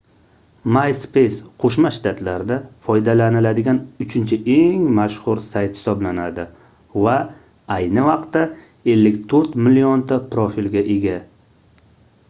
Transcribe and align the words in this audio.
myspace 0.75 1.49
qoʻshma 1.63 1.89
shtatlarda 1.97 2.55
foydalaniladigan 2.87 3.81
uchinchi 4.05 4.39
eng 4.55 4.87
mashhur 5.01 5.43
sayt 5.49 5.77
hisoblanadi 5.81 6.47
va 7.03 7.19
ayni 7.77 8.07
vaqtda 8.09 8.43
54 8.95 9.61
millionta 9.69 10.19
profilga 10.35 10.87
ega 10.99 11.21